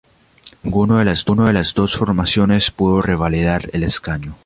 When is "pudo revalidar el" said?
2.71-3.83